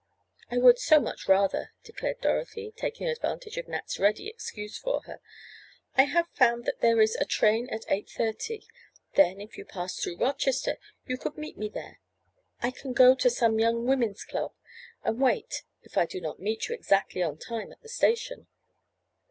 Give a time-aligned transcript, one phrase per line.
[0.49, 5.19] "I would so much rather," declared Dorothy, taking advantage of Nat's ready excuse for her.
[5.95, 8.63] "I have found that there is a train at eight thirty.
[9.13, 11.99] Then, if you pass through Rochester, you could meet me there.
[12.61, 14.53] I can go to some young women's club
[15.03, 18.47] and wait if I do not meet you exactly on time at the station."